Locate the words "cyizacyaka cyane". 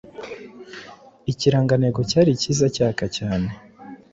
2.41-3.49